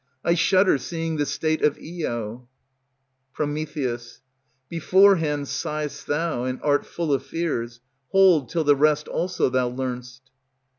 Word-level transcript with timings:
I 0.25 0.33
shudder, 0.33 0.79
seeing 0.79 1.17
the 1.17 1.27
state 1.27 1.61
of 1.61 1.77
Io. 1.77 2.49
Pr. 3.33 3.43
Beforehand 4.67 5.45
sigh'st 5.47 6.07
thou, 6.07 6.43
and 6.43 6.59
art 6.63 6.87
full 6.87 7.13
of 7.13 7.23
fears, 7.23 7.81
Hold 8.09 8.49
till 8.49 8.63
the 8.63 8.75
rest 8.75 9.07
also 9.07 9.47
thou 9.49 9.69
learn'st. 9.69 10.21